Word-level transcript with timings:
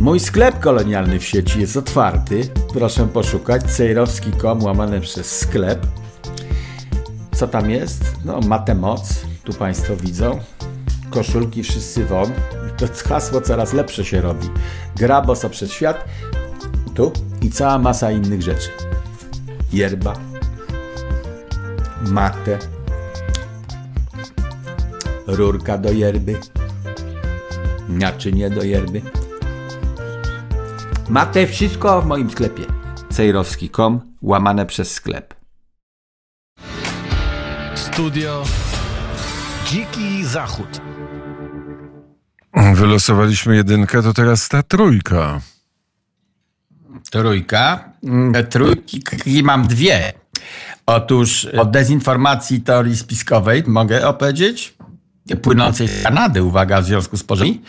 Mój 0.00 0.20
sklep 0.20 0.60
kolonialny 0.60 1.18
w 1.18 1.24
sieci 1.24 1.60
jest 1.60 1.76
otwarty. 1.76 2.48
Proszę 2.72 3.06
poszukać 3.06 3.62
cejrowski.com 3.62 4.62
łamane 4.62 5.00
przez 5.00 5.38
sklep. 5.38 5.86
Co 7.32 7.48
tam 7.48 7.70
jest? 7.70 8.04
No, 8.24 8.40
matę 8.40 8.74
moc. 8.74 9.20
Tu 9.44 9.52
Państwo 9.52 9.96
widzą. 9.96 10.38
Koszulki 11.10 11.62
wszyscy 11.62 12.04
won. 12.04 12.32
To 12.78 12.86
hasło 13.08 13.40
coraz 13.40 13.72
lepsze 13.72 14.04
się 14.04 14.20
robi. 14.20 14.50
Gra 14.96 15.22
boso 15.22 15.50
przed 15.50 15.72
świat. 15.72 16.04
Tu 16.94 17.12
i 17.42 17.50
cała 17.50 17.78
masa 17.78 18.10
innych 18.10 18.42
rzeczy. 18.42 18.68
Yerba. 19.72 20.14
Matę. 22.02 22.58
Rurka 25.26 25.78
do 25.78 25.92
yerby. 25.92 26.36
Naczynie 27.88 28.50
do 28.50 28.62
yerby. 28.62 29.19
Matę 31.10 31.46
wszystko 31.46 32.02
w 32.02 32.06
moim 32.06 32.30
sklepie. 32.30 32.62
Cejrowski.com 33.12 34.00
łamane 34.22 34.66
przez 34.66 34.92
sklep. 34.92 35.34
Studio 37.74 38.42
Dziki 39.66 40.24
Zachód. 40.24 40.80
Wylosowaliśmy 42.74 43.56
jedynkę, 43.56 44.02
to 44.02 44.12
teraz 44.12 44.48
ta 44.48 44.62
trójka. 44.62 45.40
Trójka. 47.10 47.92
Mm, 48.04 48.46
Trójki 48.46 49.02
mam 49.42 49.66
dwie. 49.68 50.12
Otóż 50.86 51.44
o 51.58 51.64
dezinformacji 51.64 52.60
teorii 52.60 52.96
spiskowej 52.96 53.64
mogę 53.66 54.08
opowiedzieć, 54.08 54.74
płynącej 55.36 55.88
z 55.88 56.02
Kanady, 56.02 56.42
uwaga, 56.42 56.80
w 56.80 56.84
związku 56.84 57.16
z 57.16 57.24
pożarami. 57.24 57.62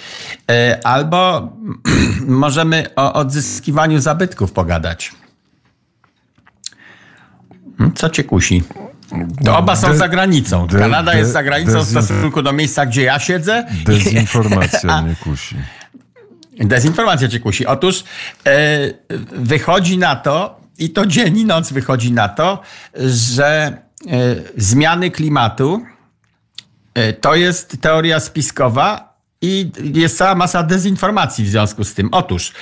E, 0.52 0.80
Albo 0.84 1.50
możemy 2.28 2.86
o 2.96 3.14
odzyskiwaniu 3.14 4.00
zabytków 4.00 4.52
pogadać. 4.52 5.12
Hmm, 7.78 7.96
Co 7.96 8.10
cię 8.10 8.24
kusi? 8.24 8.64
To 9.46 9.58
oba 9.58 9.76
są 9.76 9.88
De- 9.88 9.98
za 9.98 10.08
granicą. 10.08 10.68
de- 10.68 10.80
Kanada 10.80 11.14
jest 11.14 11.30
de- 11.30 11.34
za 11.34 11.44
granicą 11.44 11.82
w 11.84 11.88
stosunku 11.88 12.42
do 12.42 12.54
miejsca, 12.54 12.86
gdzie 12.86 13.02
ja 13.04 13.20
siedzę. 13.20 13.66
Dezinformacja 13.86 15.02
mnie 15.02 15.16
kusi. 15.24 15.56
Dezinformacja 16.60 17.28
cię 17.28 17.40
kusi. 17.40 17.66
Otóż 17.66 18.04
e, 18.48 18.52
wychodzi 19.32 19.98
na 19.98 20.16
to, 20.16 20.62
i 20.78 20.90
to 20.90 21.06
dzień 21.06 21.38
i 21.38 21.46
noc 21.46 21.72
wychodzi 21.74 22.12
na 22.12 22.30
to, 22.30 22.62
że 23.08 23.78
e, 24.08 24.12
zmiany 24.58 25.12
klimatu 25.12 25.86
to 27.22 27.36
jest 27.36 27.82
teoria 27.82 28.20
spiskowa 28.20 29.12
i 29.42 29.72
jest 29.94 30.18
cała 30.18 30.36
masa 30.36 30.64
dezinformacji 30.64 31.46
w 31.46 31.48
związku 31.48 31.84
z 31.84 31.94
tym. 31.94 32.10
Otóż 32.12 32.54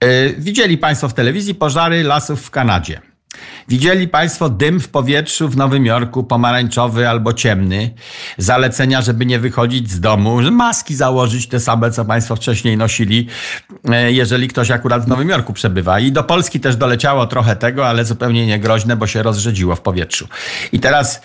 e, 0.00 0.30
widzieli 0.30 0.78
Państwo 0.78 1.08
w 1.08 1.14
telewizji 1.14 1.54
pożary 1.54 2.02
lasów 2.02 2.42
w 2.42 2.50
Kanadzie. 2.50 3.00
Widzieli 3.68 4.08
Państwo 4.08 4.48
dym 4.48 4.80
w 4.80 4.88
powietrzu 4.88 5.48
w 5.48 5.56
Nowym 5.56 5.86
Jorku, 5.86 6.24
pomarańczowy 6.24 7.08
albo 7.08 7.32
ciemny. 7.32 7.94
Zalecenia, 8.38 9.02
żeby 9.02 9.26
nie 9.26 9.38
wychodzić 9.38 9.90
z 9.90 10.00
domu, 10.00 10.42
maski 10.50 10.94
założyć 10.94 11.48
te 11.48 11.60
same, 11.60 11.90
co 11.90 12.04
Państwo 12.04 12.36
wcześniej 12.36 12.76
nosili, 12.76 13.28
e, 13.88 14.12
jeżeli 14.12 14.48
ktoś 14.48 14.70
akurat 14.70 15.04
w 15.04 15.08
Nowym 15.08 15.28
Jorku 15.28 15.52
przebywa. 15.52 16.00
I 16.00 16.12
do 16.12 16.24
Polski 16.24 16.60
też 16.60 16.76
doleciało 16.76 17.26
trochę 17.26 17.56
tego, 17.56 17.88
ale 17.88 18.04
zupełnie 18.04 18.46
niegroźne, 18.46 18.96
bo 18.96 19.06
się 19.06 19.22
rozrzedziło 19.22 19.76
w 19.76 19.80
powietrzu. 19.80 20.28
I 20.72 20.80
teraz 20.80 21.20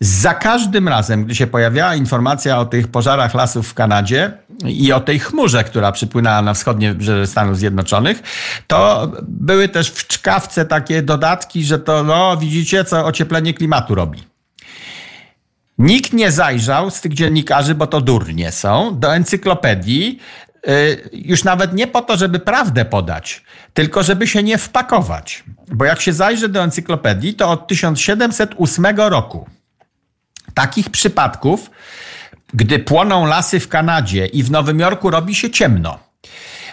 za 0.00 0.34
każdym 0.34 0.88
razem, 0.88 1.24
gdy 1.24 1.34
się 1.34 1.46
pojawiała 1.46 1.94
informacja 1.94 2.58
o 2.58 2.64
tych 2.64 2.88
pożarach 2.88 3.34
lasów 3.34 3.68
w 3.68 3.74
Kanadzie 3.74 4.32
i 4.64 4.92
o 4.92 5.00
tej 5.00 5.18
chmurze, 5.18 5.64
która 5.64 5.92
przypłynęła 5.92 6.42
na 6.42 6.54
wschodnie 6.54 6.88
wybrzeże 6.88 7.26
Stanów 7.26 7.58
Zjednoczonych, 7.58 8.22
to 8.66 9.12
były 9.22 9.68
też 9.68 9.90
w 9.90 10.06
czkawce 10.06 10.64
takie 10.64 11.02
dodatki, 11.02 11.64
że 11.64 11.78
to, 11.78 12.02
no 12.02 12.36
widzicie, 12.36 12.84
co 12.84 13.06
ocieplenie 13.06 13.54
klimatu 13.54 13.94
robi. 13.94 14.22
Nikt 15.78 16.12
nie 16.12 16.30
zajrzał 16.30 16.90
z 16.90 17.00
tych 17.00 17.14
dziennikarzy, 17.14 17.74
bo 17.74 17.86
to 17.86 18.00
durnie 18.00 18.52
są, 18.52 18.98
do 18.98 19.14
encyklopedii, 19.14 20.18
y, 20.68 21.10
już 21.12 21.44
nawet 21.44 21.72
nie 21.72 21.86
po 21.86 22.02
to, 22.02 22.16
żeby 22.16 22.38
prawdę 22.38 22.84
podać, 22.84 23.42
tylko 23.74 24.02
żeby 24.02 24.26
się 24.26 24.42
nie 24.42 24.58
wpakować. 24.58 25.44
Bo 25.72 25.84
jak 25.84 26.00
się 26.00 26.12
zajrzy 26.12 26.48
do 26.48 26.62
encyklopedii, 26.62 27.34
to 27.34 27.50
od 27.50 27.68
1708 27.68 28.86
roku 28.96 29.46
takich 30.54 30.90
przypadków, 30.90 31.70
gdy 32.54 32.78
płoną 32.78 33.26
lasy 33.26 33.60
w 33.60 33.68
Kanadzie 33.68 34.26
i 34.26 34.42
w 34.42 34.50
Nowym 34.50 34.80
Jorku 34.80 35.10
robi 35.10 35.34
się 35.34 35.50
ciemno. 35.50 35.98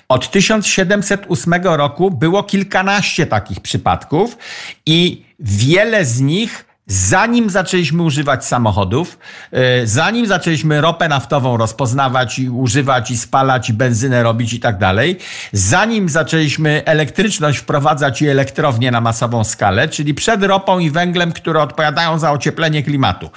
Od 0.10 0.32
1708 0.32 1.54
roku 1.64 2.12
było 2.12 2.44
kilkanaście 2.44 3.28
takich 3.28 3.60
przypadków 3.60 4.38
i 4.86 5.26
wiele 5.40 6.06
z 6.06 6.22
nich 6.22 6.66
zanim 6.92 7.50
zaczęliśmy 7.50 8.04
używać 8.04 8.46
samochodów, 8.46 9.20
e, 9.52 9.88
zanim 9.88 10.28
zaczęliśmy 10.28 10.82
ropę 10.82 11.08
naftową 11.08 11.58
rozpoznawać 11.58 12.40
i 12.40 12.50
używać 12.50 13.12
i 13.12 13.18
spalać 13.18 13.70
i 13.70 13.74
benzynę 13.74 14.24
robić 14.24 14.54
i 14.54 14.60
tak 14.60 14.78
dalej, 14.78 15.18
zanim 15.54 16.10
zaczęliśmy 16.10 16.82
elektryczność 16.86 17.60
wprowadzać 17.60 18.22
i 18.22 18.28
elektrownie 18.28 18.92
na 18.92 19.02
masową 19.02 19.44
skalę, 19.44 19.88
czyli 19.88 20.14
przed 20.14 20.44
ropą 20.44 20.80
i 20.80 20.90
węglem, 20.90 21.32
które 21.32 21.62
odpowiadają 21.62 22.20
za 22.20 22.32
ocieplenie 22.32 22.84
klimatu. 22.84 23.30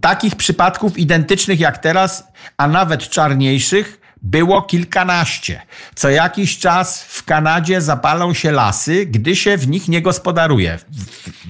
Takich 0.00 0.36
przypadków 0.36 0.98
identycznych 0.98 1.60
jak 1.60 1.78
teraz, 1.78 2.24
a 2.56 2.68
nawet 2.68 3.08
czarniejszych, 3.08 4.01
było 4.22 4.62
kilkanaście. 4.62 5.62
Co 5.94 6.10
jakiś 6.10 6.58
czas 6.58 7.02
w 7.04 7.24
Kanadzie 7.24 7.80
zapalą 7.80 8.34
się 8.34 8.52
lasy, 8.52 9.06
gdy 9.06 9.36
się 9.36 9.56
w 9.56 9.68
nich 9.68 9.88
nie 9.88 10.02
gospodaruje. 10.02 10.78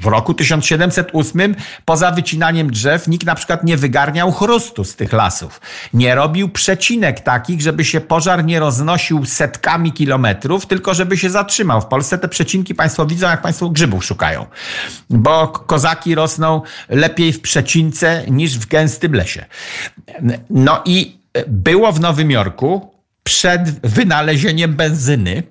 W- 0.01 0.07
roku 0.07 0.35
1708 0.35 1.55
poza 1.85 2.11
wycinaniem 2.11 2.71
drzew 2.71 3.09
nikt 3.09 3.27
na 3.27 3.35
przykład 3.35 3.65
nie 3.65 3.77
wygarniał 3.77 4.33
chrustu 4.33 4.85
z 4.85 4.97
tych 4.97 5.13
lasów. 5.13 5.61
Nie 5.95 6.15
robił 6.15 6.49
przecinek 6.49 7.21
takich, 7.21 7.61
żeby 7.61 7.85
się 7.85 8.01
pożar 8.01 8.45
nie 8.45 8.61
roznosił 8.61 9.25
setkami 9.25 9.93
kilometrów, 9.93 10.67
tylko 10.67 10.95
żeby 10.95 11.17
się 11.19 11.31
zatrzymał. 11.31 11.81
W 11.81 11.87
Polsce 11.87 12.19
te 12.19 12.29
przecinki 12.29 12.75
Państwo 12.75 13.07
widzą, 13.07 13.29
jak 13.29 13.43
Państwo 13.43 13.69
grzybów 13.69 14.05
szukają. 14.05 14.47
Bo 15.11 15.49
kozaki 15.49 16.15
rosną 16.15 16.63
lepiej 16.89 17.33
w 17.33 17.41
przecince 17.41 18.25
niż 18.29 18.59
w 18.59 18.67
gęstym 18.67 19.15
lesie. 19.15 19.45
No 20.51 20.83
i 20.85 21.22
było 21.47 21.93
w 21.93 22.01
Nowym 22.01 22.31
Jorku 22.31 22.95
przed 23.23 23.87
wynalezieniem 23.87 24.75
benzyny. 24.75 25.43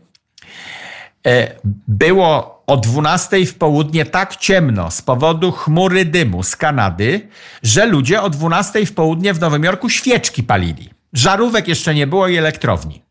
e, 1.28 1.56
Było 1.88 2.64
o 2.68 2.78
12 2.78 3.46
w 3.46 3.58
południe 3.58 4.06
tak 4.06 4.36
ciemno 4.36 4.92
z 4.92 5.02
powodu 5.02 5.52
chmury 5.52 6.06
dymu 6.06 6.44
z 6.44 6.56
Kanady, 6.56 7.28
że 7.64 7.86
ludzie 7.86 8.22
o 8.22 8.30
12 8.30 8.86
w 8.86 8.94
południe 8.94 9.34
w 9.34 9.40
Nowym 9.40 9.64
Jorku 9.64 9.90
świeczki 9.90 10.44
palili. 10.44 10.90
Żarówek 11.14 11.68
jeszcze 11.68 11.96
nie 11.96 12.08
było 12.08 12.28
i 12.28 12.38
elektrowni. 12.38 13.04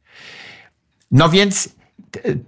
No 1.11 1.29
więc 1.29 1.69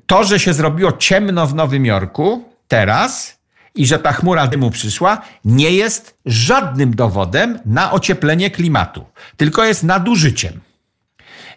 to, 0.06 0.24
że 0.24 0.40
się 0.40 0.52
zrobiło 0.52 0.92
ciemno 0.92 1.46
w 1.46 1.54
Nowym 1.54 1.86
Jorku 1.86 2.44
teraz 2.68 3.41
i 3.74 3.86
że 3.86 3.98
ta 3.98 4.12
chmura 4.12 4.46
dymu 4.46 4.70
przyszła, 4.70 5.22
nie 5.44 5.70
jest 5.70 6.18
żadnym 6.26 6.96
dowodem 6.96 7.58
na 7.64 7.92
ocieplenie 7.92 8.50
klimatu, 8.50 9.04
tylko 9.36 9.64
jest 9.64 9.82
nadużyciem. 9.82 10.60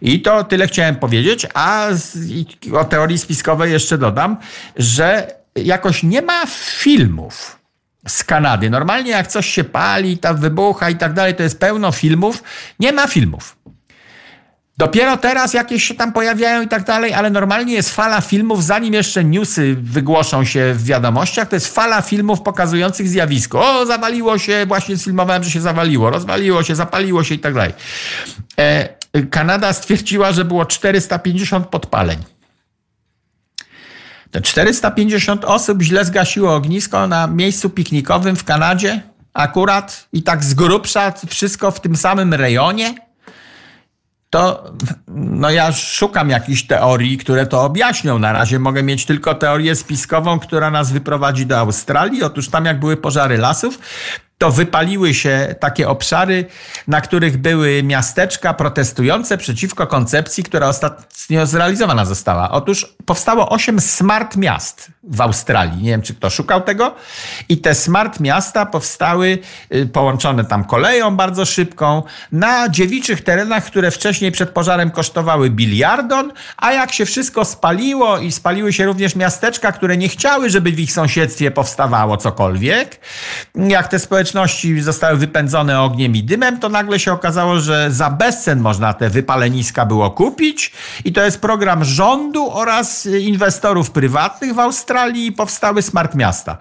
I 0.02 0.22
to 0.22 0.44
tyle 0.44 0.68
chciałem 0.68 0.96
powiedzieć, 0.96 1.48
a 1.54 1.88
z, 1.92 2.18
o 2.74 2.86
teorii 2.86 3.18
spiskowej 3.18 3.72
jeszcze 3.72 3.98
dodam, 3.98 4.38
że 4.76 5.28
jakoś 5.56 6.04
nie 6.04 6.22
ma 6.22 6.46
filmów 6.80 7.60
z 8.08 8.24
Kanady. 8.24 8.70
Normalnie 8.70 9.12
jak 9.12 9.28
coś 9.28 9.50
się 9.50 9.64
pali, 9.64 10.18
tam 10.18 10.38
wybucha 10.38 10.90
i 10.90 10.96
tak 10.96 11.14
dalej, 11.14 11.36
to 11.36 11.44
jest 11.44 11.60
pełno 11.60 11.92
filmów. 11.92 12.44
Nie 12.80 12.92
ma 12.92 13.08
filmów. 13.08 13.58
Dopiero 14.78 15.18
teraz 15.18 15.54
jakieś 15.54 15.84
się 15.84 15.94
tam 15.94 16.14
pojawiają 16.14 16.62
i 16.62 16.68
tak 16.68 16.84
dalej, 16.84 17.14
ale 17.14 17.30
normalnie 17.30 17.74
jest 17.74 17.96
fala 17.96 18.22
filmów, 18.22 18.64
zanim 18.64 18.94
jeszcze 18.94 19.24
newsy 19.24 19.76
wygłoszą 19.82 20.46
się 20.46 20.74
w 20.74 20.84
wiadomościach, 20.84 21.48
to 21.48 21.56
jest 21.56 21.76
fala 21.76 22.02
filmów 22.02 22.42
pokazujących 22.42 23.10
zjawisko. 23.10 23.80
O, 23.80 23.86
zawaliło 23.86 24.38
się, 24.38 24.66
właśnie 24.68 24.98
sfilmowałem, 24.98 25.44
że 25.44 25.52
się 25.52 25.62
zawaliło, 25.62 26.10
rozwaliło 26.10 26.64
się, 26.64 26.76
zapaliło 26.76 27.24
się 27.24 27.36
i 27.36 27.40
tak 27.40 27.54
dalej. 27.54 27.74
E, 28.60 28.90
Kanada 29.30 29.74
stwierdziła, 29.74 30.32
że 30.32 30.46
było 30.46 30.66
450 30.66 31.68
podpaleń. 31.68 32.18
Te 34.32 34.42
450 34.42 35.46
osób 35.46 35.82
źle 35.82 36.06
zgasiło 36.06 36.56
ognisko 36.56 37.08
na 37.08 37.28
miejscu 37.28 37.70
piknikowym 37.70 38.36
w 38.36 38.44
Kanadzie, 38.44 39.02
akurat 39.34 40.08
i 40.14 40.24
tak 40.24 40.44
z 40.44 40.54
grubsza 40.54 41.14
wszystko 41.30 41.72
w 41.72 41.82
tym 41.82 41.96
samym 41.96 42.34
rejonie 42.34 43.05
to 44.36 44.64
no 45.08 45.50
ja 45.50 45.72
szukam 45.72 46.30
jakichś 46.30 46.64
teorii, 46.64 47.18
które 47.18 47.46
to 47.46 47.64
objaśnią. 47.64 48.20
Na 48.20 48.34
razie 48.34 48.60
mogę 48.60 48.84
mieć 48.84 49.06
tylko 49.06 49.36
teorię 49.36 49.76
spiskową, 49.76 50.40
która 50.40 50.72
nas 50.72 50.92
wyprowadzi 50.92 51.46
do 51.46 51.58
Australii. 51.58 52.24
Otóż 52.24 52.50
tam 52.50 52.66
jak 52.66 52.80
były 52.80 52.98
pożary 52.98 53.38
lasów, 53.38 53.80
to 54.38 54.52
wypaliły 54.52 55.14
się 55.14 55.56
takie 55.60 55.90
obszary, 55.90 56.46
na 56.88 57.02
których 57.02 57.38
były 57.38 57.84
miasteczka 57.84 58.54
protestujące 58.54 59.38
przeciwko 59.38 59.88
koncepcji, 59.88 60.44
która 60.44 60.68
ostatnio 60.68 61.46
zrealizowana 61.46 62.06
została. 62.06 62.52
Otóż 62.52 62.96
powstało 63.06 63.50
osiem 63.50 63.80
smart 63.80 64.38
miast 64.38 64.92
w 65.04 65.22
Australii. 65.22 65.84
Nie 65.84 65.90
wiem, 65.90 66.02
czy 66.02 66.14
kto 66.16 66.30
szukał 66.30 66.62
tego. 66.62 66.96
I 67.50 67.58
te 67.58 67.76
smart 67.76 68.20
miasta 68.20 68.66
powstały 68.66 69.38
y, 69.76 69.86
połączone 69.86 70.46
tam 70.46 70.64
koleją 70.64 71.16
bardzo 71.16 71.46
szybką 71.46 72.04
na 72.32 72.70
dziewiczych 72.70 73.24
terenach, 73.24 73.66
które 73.66 73.92
wcześniej 73.92 74.32
przed 74.32 74.50
pożarem 74.50 74.92
kosztowały 74.92 75.50
biliardon, 75.50 76.34
a 76.58 76.72
jak 76.72 76.92
się 76.92 77.06
wszystko 77.06 77.46
spaliło 77.46 78.18
i 78.18 78.32
spaliły 78.32 78.74
się 78.74 78.86
również 78.86 79.16
miasteczka, 79.16 79.72
które 79.72 79.98
nie 79.98 80.10
chciały, 80.10 80.50
żeby 80.50 80.72
w 80.72 80.80
ich 80.80 80.92
sąsiedztwie 80.92 81.52
powstawało 81.52 82.18
cokolwiek, 82.18 83.00
jak 83.56 83.88
te 83.88 84.00
społeczności 84.26 84.82
zostały 84.82 85.18
wypędzone 85.18 85.82
ogniem 85.82 86.16
i 86.16 86.24
dymem, 86.24 86.60
to 86.60 86.70
nagle 86.70 87.00
się 87.00 87.14
okazało, 87.14 87.60
że 87.60 87.92
za 87.92 88.10
bezcen 88.10 88.60
można 88.60 88.94
te 88.94 89.10
wypaleniska 89.10 89.86
było 89.86 90.12
kupić 90.12 90.72
i 91.06 91.14
to 91.14 91.22
jest 91.22 91.42
program 91.42 91.84
rządu 91.84 92.52
oraz 92.52 93.06
inwestorów 93.06 93.92
prywatnych 93.92 94.54
w 94.54 94.60
Australii 94.60 95.32
powstały 95.32 95.82
smart 95.82 96.16
miasta. 96.16 96.58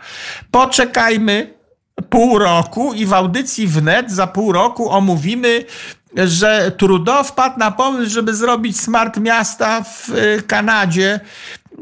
Poczekajmy 0.51 1.55
pół 2.11 2.39
roku 2.39 2.95
i 2.95 3.07
w 3.07 3.13
audycji 3.13 3.67
wnet 3.67 4.11
za 4.11 4.27
pół 4.27 4.53
roku 4.53 4.91
omówimy 4.91 5.65
że 6.17 6.73
Trudeau 6.77 7.25
wpadł 7.25 7.59
na 7.59 7.71
pomysł, 7.71 8.11
żeby 8.11 8.35
zrobić 8.35 8.81
smart 8.81 9.17
miasta 9.17 9.83
w 9.83 10.13
Kanadzie, 10.47 11.21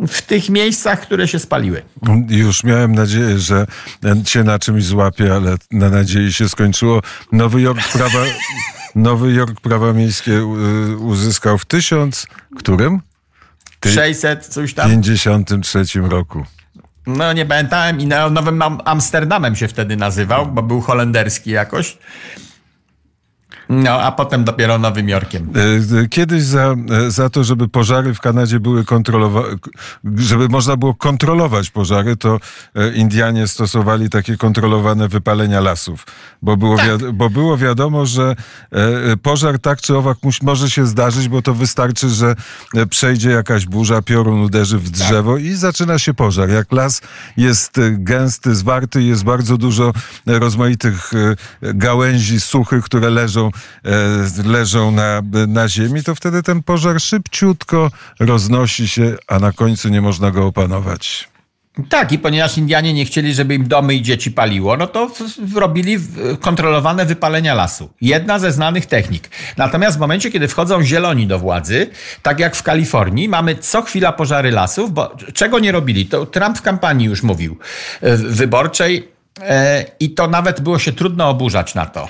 w 0.09 0.23
tych 0.23 0.49
miejscach, 0.49 1.01
które 1.01 1.29
się 1.29 1.39
spaliły. 1.39 1.83
Już 2.29 2.65
miałem 2.65 2.95
nadzieję, 2.95 3.39
że 3.39 3.67
cię 4.25 4.45
na 4.45 4.59
czymś 4.59 4.85
złapie, 4.85 5.35
ale 5.35 5.57
na 5.71 5.89
nadziei 5.89 6.33
się 6.33 6.49
skończyło. 6.49 7.03
Nowy 7.33 7.61
Jork 7.61 7.89
prawa, 7.93 8.19
Nowy 8.95 9.33
Jork 9.33 9.61
prawa 9.61 9.93
miejskie 9.93 10.45
uzyskał 10.99 11.59
w 11.59 11.65
tysiąc, 11.65 12.27
którym? 12.57 13.01
600 13.85 14.47
coś 14.47 14.75
tam. 14.75 14.91
53 14.91 15.85
roku. 16.01 16.45
No 17.07 17.33
nie 17.33 17.47
pamiętałem 17.47 18.01
i 18.01 18.07
Nowym 18.07 18.63
Amsterdamem 18.85 19.57
się 19.57 19.69
wtedy 19.69 19.97
nazywał, 19.97 20.47
bo 20.47 20.63
był 20.63 20.81
holenderski 20.81 21.51
jakoś. 21.51 21.99
No, 23.69 23.91
a 23.91 24.13
potem 24.13 24.45
dopiero 24.45 24.79
Nowym 24.79 25.09
Jorkiem. 25.09 25.51
E, 25.57 26.01
e, 26.01 26.09
kiedyś 26.09 26.43
za, 26.43 26.75
e, 27.07 27.11
za 27.11 27.31
to, 27.31 27.45
żeby 27.45 27.69
pożary 27.69 28.15
w 28.15 28.21
Kanadzie 28.21 28.61
były 28.61 28.85
kontrolowane, 28.85 29.57
żeby 30.17 30.49
można 30.49 30.77
było 30.77 30.95
kontrolować 30.95 31.71
pożary, 31.71 32.17
to 32.17 32.41
Indianie 32.95 33.49
stosowali 33.49 34.11
takie 34.11 34.37
kontrolowane 34.37 35.09
wypalenia 35.09 35.61
lasów. 35.61 36.07
Bo 36.43 36.57
było, 36.57 36.77
tak. 36.77 37.13
bo 37.13 37.31
było 37.31 37.57
wiadomo, 37.57 38.07
że 38.07 38.37
pożar 39.23 39.59
tak 39.59 39.81
czy 39.81 39.97
owak 39.97 40.19
może 40.43 40.71
się 40.71 40.87
zdarzyć, 40.87 41.29
bo 41.29 41.43
to 41.43 41.55
wystarczy, 41.55 42.09
że 42.09 42.37
przejdzie 42.91 43.31
jakaś 43.31 43.67
burza, 43.67 44.03
piorun 44.03 44.41
uderzy 44.41 44.79
w 44.79 44.91
drzewo 44.91 45.35
tak. 45.35 45.45
i 45.45 45.55
zaczyna 45.55 45.99
się 45.99 46.15
pożar. 46.15 46.51
Jak 46.51 46.73
las 46.73 47.01
jest 47.37 47.81
gęsty, 47.91 48.55
zwarty, 48.55 49.03
jest 49.03 49.25
bardzo 49.25 49.57
dużo 49.57 49.93
rozmaitych 50.27 51.11
gałęzi 51.63 52.41
suchych, 52.41 52.85
które 52.85 53.11
leżą 53.11 53.52
leżą 54.45 54.91
na, 54.91 55.23
na 55.49 55.69
ziemi, 55.69 56.03
to 56.03 56.15
wtedy 56.15 56.43
ten 56.43 56.63
pożar 56.63 57.01
szybciutko 57.01 57.91
roznosi 58.21 58.89
się, 58.89 59.17
a 59.29 59.39
na 59.39 59.53
końcu 59.53 59.89
nie 59.89 60.01
można 60.01 60.31
go 60.31 60.47
opanować. 60.47 61.33
Tak, 61.89 62.13
i 62.13 62.19
ponieważ 62.19 62.59
Indianie 62.59 62.93
nie 62.93 63.05
chcieli, 63.05 63.35
żeby 63.35 63.55
im 63.55 63.69
domy 63.69 63.95
i 63.95 64.03
dzieci 64.03 64.31
paliło, 64.31 64.77
no 64.77 64.87
to 64.87 65.11
robili 65.55 65.99
kontrolowane 66.41 67.07
wypalenia 67.07 67.55
lasu. 67.55 67.91
Jedna 68.01 68.39
ze 68.39 68.53
znanych 68.53 68.87
technik. 68.87 69.31
Natomiast 69.57 69.97
w 69.97 70.01
momencie, 70.01 70.31
kiedy 70.31 70.49
wchodzą 70.49 70.83
zieloni 70.83 71.27
do 71.27 71.39
władzy, 71.39 71.91
tak 72.23 72.41
jak 72.41 72.57
w 72.57 72.63
Kalifornii, 72.63 73.29
mamy 73.29 73.57
co 73.57 73.83
chwila 73.83 74.13
pożary 74.13 74.51
lasów, 74.51 74.93
bo 74.93 75.17
czego 75.35 75.59
nie 75.59 75.73
robili? 75.73 76.07
To 76.07 76.27
Trump 76.27 76.59
w 76.59 76.63
kampanii 76.63 77.07
już 77.07 77.23
mówił 77.23 77.59
e, 78.01 78.17
wyborczej, 78.17 79.09
E, 79.09 79.22
I 80.01 80.11
to 80.11 80.29
nawet 80.29 80.61
było 80.61 80.79
się 80.79 80.93
trudno 80.93 81.29
oburzać 81.29 81.75
na 81.75 81.87
to. 81.87 82.05
E, 82.05 82.07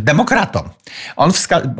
demokratom. 0.00 0.68
On 1.16 1.32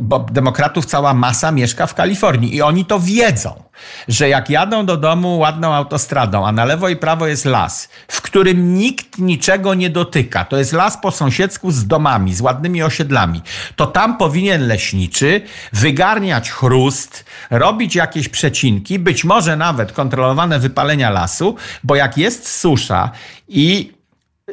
bo 0.03 0.19
demokratów 0.19 0.87
cała 0.87 1.15
masa 1.15 1.53
mieszka 1.53 1.87
w 1.87 1.95
Kalifornii 1.95 2.55
i 2.55 2.63
oni 2.63 2.85
to 2.85 3.01
wiedzą, 3.01 3.63
że 4.09 4.29
jak 4.29 4.51
jadą 4.51 4.87
do 4.87 4.97
domu 4.97 5.39
ładną 5.39 5.75
autostradą, 5.75 6.47
a 6.47 6.53
na 6.53 6.65
lewo 6.65 6.89
i 6.89 6.97
prawo 6.97 7.27
jest 7.27 7.45
las, 7.45 7.89
w 8.09 8.23
którym 8.23 8.75
nikt 8.75 9.19
niczego 9.19 9.75
nie 9.75 9.91
dotyka, 9.91 10.45
to 10.45 10.57
jest 10.57 10.73
las 10.73 10.97
po 10.97 11.11
sąsiedzku 11.11 11.71
z 11.71 11.87
domami, 11.87 12.35
z 12.35 12.41
ładnymi 12.41 12.83
osiedlami, 12.83 13.43
to 13.77 13.87
tam 13.87 14.17
powinien 14.17 14.67
leśniczy 14.67 15.41
wygarniać 15.73 16.51
chrust, 16.51 17.25
robić 17.51 17.95
jakieś 17.95 18.29
przecinki, 18.29 18.99
być 18.99 19.25
może 19.25 19.57
nawet 19.57 19.93
kontrolowane 19.93 20.59
wypalenia 20.59 21.11
lasu, 21.11 21.57
bo 21.85 21.97
jak 21.97 22.19
jest 22.19 22.49
susza 22.49 23.11
i 23.49 23.96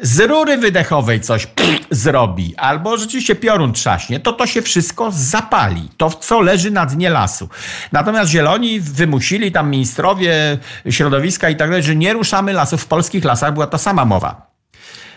z 0.02 0.20
rury 0.20 0.58
wydechowej 0.58 1.22
coś 1.22 1.48
zrobi, 1.92 2.56
albo 2.58 2.98
rzeczywiście 2.98 3.36
piorun 3.36 3.74
trzaśnie, 3.74 4.20
to 4.20 4.34
to 4.34 4.48
się 4.48 4.62
wszystko 4.62 5.12
zapali. 5.12 5.90
To, 5.98 6.10
co 6.10 6.42
leży 6.42 6.72
na 6.72 6.86
dnie 6.86 7.10
lasu. 7.10 7.50
Natomiast 7.92 8.32
zieloni 8.32 8.80
wymusili, 8.80 9.52
tam 9.52 9.70
ministrowie 9.70 10.58
środowiska 10.90 11.50
i 11.50 11.56
tak 11.56 11.70
dalej, 11.70 11.84
że 11.84 11.96
nie 11.96 12.14
ruszamy 12.14 12.54
lasów. 12.54 12.82
W 12.82 12.86
polskich 12.86 13.24
lasach 13.24 13.54
była 13.54 13.68
ta 13.68 13.78
sama 13.78 14.06
mowa 14.06 14.53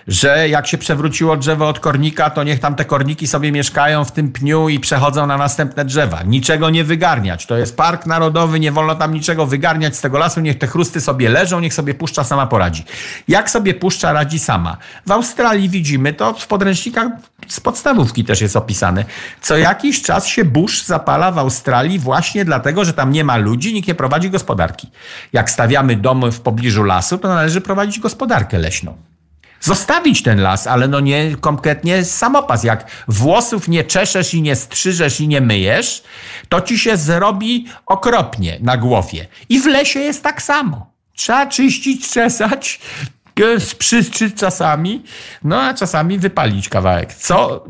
że 0.09 0.49
jak 0.49 0.67
się 0.67 0.79
przewróciło 0.79 1.37
drzewo 1.37 1.69
od 1.69 1.81
kornika, 1.81 2.31
to 2.31 2.45
niech 2.45 2.61
tam 2.61 2.75
te 2.75 2.85
korniki 2.85 3.27
sobie 3.27 3.53
mieszkają 3.53 4.05
w 4.05 4.13
tym 4.13 4.33
pniu 4.33 4.69
i 4.69 4.81
przechodzą 4.81 5.27
na 5.27 5.37
następne 5.37 5.85
drzewa. 5.85 6.23
Niczego 6.23 6.71
nie 6.71 6.85
wygarniać. 6.85 7.47
To 7.47 7.57
jest 7.57 7.77
park 7.77 8.07
narodowy, 8.07 8.61
nie 8.61 8.73
wolno 8.73 8.95
tam 8.95 9.15
niczego 9.15 9.47
wygarniać 9.47 9.97
z 9.97 10.01
tego 10.01 10.19
lasu, 10.19 10.41
niech 10.41 10.59
te 10.59 10.67
chrusty 10.67 11.01
sobie 11.01 11.29
leżą, 11.29 11.61
niech 11.61 11.75
sobie 11.75 11.95
puszcza 11.95 12.25
sama 12.25 12.47
poradzi. 12.47 12.85
Jak 13.29 13.51
sobie 13.51 13.75
puszcza 13.75 14.13
radzi 14.13 14.39
sama? 14.39 14.77
W 15.07 15.11
Australii 15.11 15.69
widzimy 15.69 16.13
to 16.13 16.35
w 16.35 16.47
podręcznikach 16.47 17.09
z 17.49 17.61
podstawówki 17.61 18.25
też 18.25 18.41
jest 18.41 18.57
opisane. 18.57 19.05
Co 19.41 19.57
jakiś 19.57 20.03
czas 20.03 20.27
się 20.27 20.45
burz 20.45 20.83
zapala 20.83 21.33
w 21.33 21.39
Australii 21.39 21.99
właśnie 21.99 22.45
dlatego, 22.45 22.85
że 22.85 22.93
tam 22.93 23.11
nie 23.11 23.25
ma 23.25 23.37
ludzi, 23.37 23.75
nikt 23.75 23.89
nie 23.89 23.95
prowadzi 23.95 24.31
gospodarki. 24.31 24.91
Jak 25.33 25.51
stawiamy 25.51 25.97
domy 25.97 26.33
w 26.33 26.41
pobliżu 26.41 26.85
lasu, 26.85 27.19
to 27.19 27.29
należy 27.29 27.61
prowadzić 27.61 27.99
gospodarkę 27.99 28.59
leśną 28.59 29.16
zostawić 29.61 30.23
ten 30.23 30.41
las, 30.41 30.67
ale 30.67 30.89
no 30.89 31.01
nie 31.01 31.37
konkretnie 31.41 32.05
samopas. 32.05 32.65
Jak 32.65 32.91
włosów 33.09 33.69
nie 33.69 33.85
czeszesz 33.85 34.35
i 34.35 34.43
nie 34.43 34.57
strzyżesz 34.57 35.21
i 35.21 35.29
nie 35.29 35.41
myjesz, 35.41 36.03
to 36.49 36.61
ci 36.61 36.79
się 36.79 36.97
zrobi 36.97 37.67
okropnie 37.87 38.59
na 38.61 38.77
głowie. 38.77 39.27
I 39.49 39.61
w 39.61 39.67
lesie 39.67 40.01
jest 40.01 40.23
tak 40.23 40.43
samo. 40.43 40.91
Trzeba 41.15 41.47
czyścić, 41.47 42.11
czesać, 42.11 42.81
przystrzyć 43.79 44.35
czasami, 44.35 45.03
no 45.45 45.63
a 45.63 45.75
czasami 45.75 46.19
wypalić 46.19 46.69
kawałek. 46.69 47.15
Co? 47.15 47.65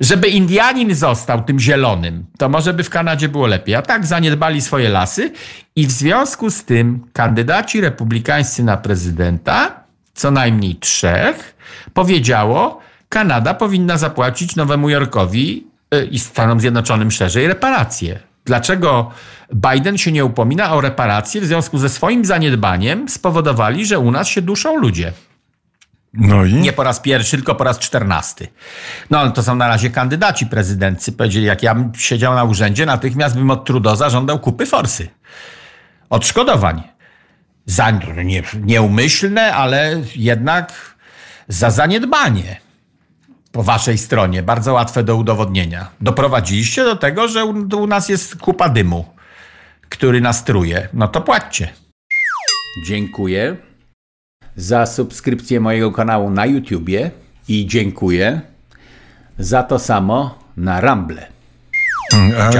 Żeby 0.00 0.28
Indianin 0.28 0.94
został 0.94 1.44
tym 1.44 1.60
zielonym, 1.60 2.26
to 2.38 2.48
może 2.48 2.74
by 2.74 2.84
w 2.84 2.90
Kanadzie 2.90 3.28
było 3.28 3.46
lepiej. 3.46 3.74
A 3.74 3.82
tak 3.82 4.06
zaniedbali 4.06 4.60
swoje 4.60 4.88
lasy 4.88 5.32
i 5.76 5.86
w 5.86 5.90
związku 5.90 6.50
z 6.50 6.64
tym 6.64 7.06
kandydaci 7.12 7.80
republikańscy 7.80 8.64
na 8.64 8.76
prezydenta 8.76 9.81
co 10.14 10.30
najmniej 10.30 10.76
trzech, 10.76 11.56
powiedziało, 11.94 12.80
Kanada 13.08 13.54
powinna 13.54 13.98
zapłacić 13.98 14.56
Nowemu 14.56 14.90
Jorkowi 14.90 15.66
y, 15.94 16.04
i 16.04 16.18
Stanom 16.18 16.60
Zjednoczonym 16.60 17.10
szerzej 17.10 17.48
reparacje. 17.48 18.18
Dlaczego 18.44 19.10
Biden 19.54 19.98
się 19.98 20.12
nie 20.12 20.24
upomina 20.24 20.74
o 20.74 20.80
reparacje 20.80 21.40
w 21.40 21.44
związku 21.44 21.78
ze 21.78 21.88
swoim 21.88 22.24
zaniedbaniem 22.24 23.08
spowodowali, 23.08 23.86
że 23.86 23.98
u 23.98 24.10
nas 24.10 24.28
się 24.28 24.42
duszą 24.42 24.76
ludzie? 24.76 25.12
No 26.14 26.44
i? 26.44 26.54
Nie 26.54 26.72
po 26.72 26.82
raz 26.82 27.00
pierwszy, 27.00 27.36
tylko 27.36 27.54
po 27.54 27.64
raz 27.64 27.78
czternasty. 27.78 28.48
No 29.10 29.18
ale 29.18 29.30
to 29.30 29.42
są 29.42 29.54
na 29.54 29.68
razie 29.68 29.90
kandydaci 29.90 30.46
prezydency. 30.46 31.12
Powiedzieli, 31.12 31.46
jak 31.46 31.62
ja 31.62 31.74
bym 31.74 31.92
siedział 31.94 32.34
na 32.34 32.44
urzędzie, 32.44 32.86
natychmiast 32.86 33.36
bym 33.36 33.50
od 33.50 33.64
Trudeau 33.64 33.96
zażądał 33.96 34.38
kupy 34.38 34.66
forsy. 34.66 35.08
Odszkodowań 36.10 36.82
za, 37.66 37.90
nie, 38.24 38.42
nieumyślne, 38.60 39.54
ale 39.54 40.02
jednak 40.16 40.96
za 41.48 41.70
zaniedbanie 41.70 42.60
po 43.52 43.62
waszej 43.62 43.98
stronie, 43.98 44.42
bardzo 44.42 44.72
łatwe 44.72 45.04
do 45.04 45.16
udowodnienia. 45.16 45.90
Doprowadziliście 46.00 46.84
do 46.84 46.96
tego, 46.96 47.28
że 47.28 47.44
u, 47.44 47.82
u 47.82 47.86
nas 47.86 48.08
jest 48.08 48.36
kupa 48.36 48.68
dymu, 48.68 49.04
który 49.88 50.20
nas 50.20 50.44
truje. 50.44 50.88
No 50.92 51.08
to 51.08 51.20
płaccie. 51.20 51.72
Dziękuję 52.86 53.56
za 54.56 54.86
subskrypcję 54.86 55.60
mojego 55.60 55.92
kanału 55.92 56.30
na 56.30 56.46
YouTubie 56.46 57.10
i 57.48 57.66
dziękuję 57.66 58.40
za 59.38 59.62
to 59.62 59.78
samo 59.78 60.38
na 60.56 60.80
Ramble. 60.80 61.31
A, 62.40 62.50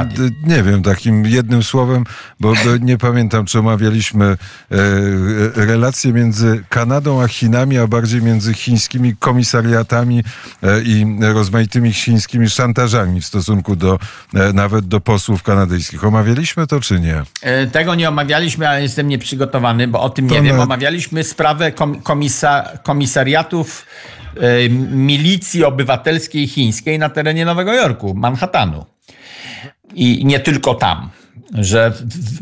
nie 0.46 0.62
wiem, 0.62 0.82
takim 0.82 1.26
jednym 1.26 1.62
słowem, 1.62 2.04
bo 2.40 2.52
nie 2.80 2.98
pamiętam, 2.98 3.44
czy 3.46 3.58
omawialiśmy 3.58 4.24
e, 4.24 4.34
e, 4.74 5.66
relacje 5.66 6.12
między 6.12 6.64
Kanadą 6.68 7.22
a 7.22 7.28
Chinami, 7.28 7.78
a 7.78 7.86
bardziej 7.86 8.22
między 8.22 8.54
chińskimi 8.54 9.16
komisariatami 9.16 10.24
e, 10.62 10.82
i 10.82 11.06
rozmaitymi 11.20 11.92
chińskimi 11.92 12.50
szantażami 12.50 13.20
w 13.20 13.26
stosunku 13.26 13.76
do 13.76 13.98
e, 14.34 14.52
nawet 14.52 14.86
do 14.86 15.00
posłów 15.00 15.42
kanadyjskich. 15.42 16.04
Omawialiśmy 16.04 16.66
to, 16.66 16.80
czy 16.80 17.00
nie? 17.00 17.22
E, 17.42 17.66
Tego 17.66 17.94
nie 17.94 18.08
omawialiśmy, 18.08 18.68
ale 18.68 18.82
jestem 18.82 19.08
nieprzygotowany, 19.08 19.88
bo 19.88 20.00
o 20.00 20.10
tym 20.10 20.28
To 20.28 20.34
nie 20.34 20.42
wiem. 20.42 20.56
na- 20.56 20.62
Omawialiśmy 20.62 21.24
sprawę 21.24 21.72
kom- 21.72 22.02
komisa 22.02 22.64
komisariatów 22.82 23.86
e, 24.36 24.68
milicji 24.90 25.64
obywatelskiej 25.64 26.48
chińskiej 26.48 26.98
na 26.98 27.08
terenie 27.08 27.44
Nowego 27.44 27.72
Jorku, 27.74 28.14
Manhattanu. 28.14 28.84
I 29.94 30.24
nie 30.24 30.40
tylko 30.40 30.74
tam, 30.74 31.10
że 31.54 31.92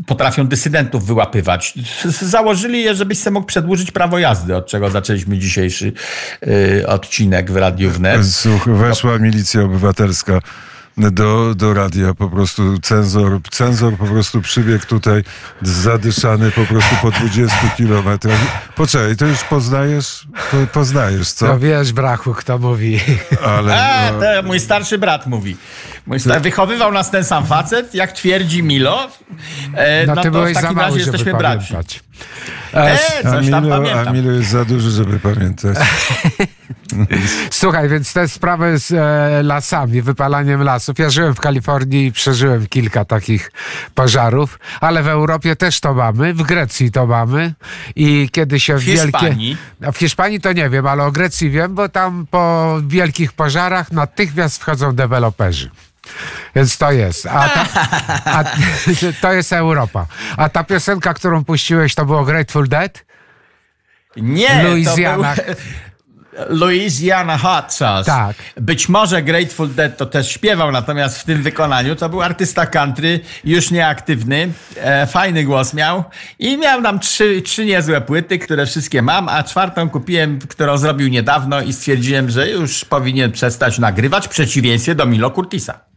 potrafią 0.05 0.47
dysydentów 0.47 1.05
wyłapywać. 1.05 1.73
Założyli 2.21 2.83
je, 2.83 2.95
żebyś 2.95 3.19
sobie 3.19 3.33
mógł 3.33 3.45
przedłużyć 3.45 3.91
prawo 3.91 4.19
jazdy, 4.19 4.55
od 4.55 4.67
czego 4.67 4.89
zaczęliśmy 4.89 5.37
dzisiejszy 5.37 5.93
e, 6.81 6.87
odcinek 6.87 7.51
w 7.51 7.55
Radiu 7.55 7.89
Wnet. 7.89 8.25
Słuch, 8.25 8.69
weszła 8.69 9.17
milicja 9.17 9.61
obywatelska 9.61 10.39
do, 10.97 11.55
do 11.55 11.73
radia, 11.73 12.13
po 12.13 12.29
prostu 12.29 12.79
cenzor, 12.79 13.39
cenzor 13.51 13.97
po 13.97 14.05
prostu 14.05 14.41
przybiegł 14.41 14.85
tutaj 14.85 15.23
zadyszany 15.61 16.51
po 16.51 16.65
prostu 16.65 16.95
po 17.01 17.11
20 17.11 17.57
kilometrach. 17.77 18.39
Poczekaj, 18.75 19.15
to 19.15 19.25
już 19.25 19.43
poznajesz, 19.43 20.27
po, 20.51 20.57
poznajesz, 20.73 21.31
co? 21.31 21.47
No 21.47 21.59
wiesz, 21.59 21.93
brachu, 21.93 22.33
kto 22.33 22.57
mówi. 22.57 22.99
Ale 23.45 23.83
A, 23.83 24.11
no, 24.11 24.19
to 24.19 24.43
mój 24.43 24.59
starszy 24.59 24.97
brat 24.97 25.27
mówi. 25.27 25.57
Mój 26.05 26.19
star... 26.19 26.41
Wychowywał 26.41 26.91
nas 26.91 27.11
ten 27.11 27.23
sam 27.23 27.45
facet, 27.45 27.95
jak 27.95 28.11
twierdzi 28.11 28.63
Milo. 28.63 29.07
E, 29.73 30.05
No, 30.05 30.15
no, 30.15 30.23
to 30.23 30.31
w 30.31 30.53
takim 30.53 30.75
mały, 30.75 30.87
razie 30.87 30.99
jesteśmy 30.99 31.33
braci. 31.33 31.73
Pamiętać. 32.71 33.01
E, 33.19 33.23
coś 33.23 33.49
tam 33.49 33.55
Amilu, 33.55 33.69
pamiętam. 33.75 34.07
Amilu 34.07 34.31
jest 34.31 34.49
za 34.49 34.65
duży, 34.65 34.91
żeby 34.91 35.19
pamiętać. 35.19 35.77
Słuchaj, 37.51 37.89
więc 37.89 38.13
te 38.13 38.27
sprawy 38.27 38.79
z 38.79 38.91
e, 38.91 39.43
lasami, 39.43 40.01
wypalaniem 40.01 40.63
lasów. 40.63 40.99
Ja 40.99 41.09
żyłem 41.09 41.35
w 41.35 41.39
Kalifornii 41.39 42.05
i 42.05 42.11
przeżyłem 42.11 42.67
kilka 42.67 43.05
takich 43.05 43.51
pożarów, 43.95 44.59
ale 44.81 45.03
w 45.03 45.07
Europie 45.07 45.55
też 45.55 45.79
to 45.79 45.93
mamy, 45.93 46.33
w 46.33 46.43
Grecji 46.43 46.91
to 46.91 47.07
mamy 47.07 47.53
i 47.95 48.29
kiedy 48.31 48.59
się 48.59 48.77
W 48.77 48.83
Hiszpanii? 48.83 49.47
wielkie... 49.47 49.87
A 49.87 49.91
w 49.91 49.97
Hiszpanii 49.97 50.41
to 50.41 50.53
nie 50.53 50.69
wiem, 50.69 50.87
ale 50.87 51.03
o 51.03 51.11
Grecji 51.11 51.49
wiem, 51.49 51.75
bo 51.75 51.89
tam 51.89 52.25
po 52.31 52.77
wielkich 52.87 53.33
pożarach 53.33 53.91
natychmiast 53.91 54.61
wchodzą 54.61 54.95
deweloperzy. 54.95 55.69
Więc 56.55 56.77
to 56.77 56.91
jest. 56.91 57.25
A, 57.25 57.49
ta, 57.49 57.65
a 58.25 58.43
to 59.21 59.33
jest 59.33 59.53
Europa. 59.53 60.05
A 60.37 60.49
ta 60.49 60.63
piosenka, 60.63 61.13
którą 61.13 61.45
puściłeś, 61.45 61.95
to 61.95 62.05
było 62.05 62.23
Grateful 62.23 62.67
Dead? 62.67 63.05
Nie, 64.15 64.63
Louisiana. 64.63 65.35
to 65.35 65.43
był... 65.43 65.55
Louisiana 66.49 67.37
Hot 67.37 67.73
Sauce. 67.73 68.11
Tak. 68.11 68.35
Być 68.57 68.89
może 68.89 69.21
Grateful 69.21 69.69
Dead 69.69 69.97
to 69.97 70.05
też 70.05 70.31
śpiewał, 70.31 70.71
natomiast 70.71 71.19
w 71.19 71.23
tym 71.23 71.43
wykonaniu 71.43 71.95
to 71.95 72.09
był 72.09 72.21
artysta 72.21 72.65
country, 72.65 73.19
już 73.43 73.71
nieaktywny, 73.71 74.51
e, 74.77 75.07
fajny 75.07 75.43
głos 75.43 75.73
miał 75.73 76.03
i 76.39 76.57
miał 76.57 76.81
nam 76.81 76.99
trzy, 76.99 77.41
trzy 77.41 77.65
niezłe 77.65 78.01
płyty, 78.01 78.39
które 78.39 78.65
wszystkie 78.65 79.01
mam, 79.01 79.29
a 79.29 79.43
czwartą 79.43 79.89
kupiłem, 79.89 80.39
którą 80.39 80.77
zrobił 80.77 81.07
niedawno 81.07 81.61
i 81.61 81.73
stwierdziłem, 81.73 82.29
że 82.29 82.49
już 82.49 82.85
powinien 82.85 83.31
przestać 83.31 83.79
nagrywać 83.79 84.25
w 84.25 84.29
przeciwieństwie 84.29 84.95
do 84.95 85.05
Milo 85.05 85.31
Curtisa. 85.31 85.90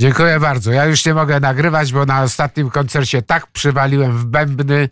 Dziękuję 0.00 0.40
bardzo. 0.40 0.72
Ja 0.72 0.84
już 0.84 1.06
nie 1.06 1.14
mogę 1.14 1.40
nagrywać, 1.40 1.92
bo 1.92 2.06
na 2.06 2.22
ostatnim 2.22 2.70
koncercie 2.70 3.22
tak 3.22 3.46
przywaliłem 3.46 4.18
w 4.18 4.24
bębny, 4.24 4.88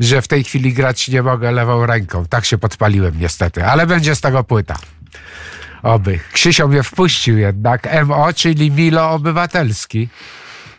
że 0.00 0.22
w 0.22 0.28
tej 0.28 0.44
chwili 0.44 0.72
grać 0.72 1.08
nie 1.08 1.22
mogę 1.22 1.52
lewą 1.52 1.86
ręką. 1.86 2.24
Tak 2.26 2.44
się 2.44 2.58
podpaliłem 2.58 3.20
niestety, 3.20 3.64
ale 3.64 3.86
będzie 3.86 4.14
z 4.14 4.20
tego 4.20 4.44
płyta. 4.44 4.76
Oby. 5.82 6.20
Krzysio 6.32 6.68
mnie 6.68 6.82
wpuścił 6.82 7.38
jednak. 7.38 7.88
MO, 8.06 8.32
czyli 8.32 8.70
Milo 8.70 9.10
Obywatelski. 9.10 10.08